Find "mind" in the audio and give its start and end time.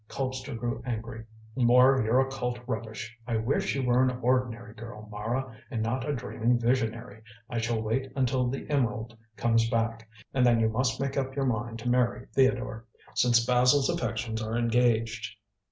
11.45-11.77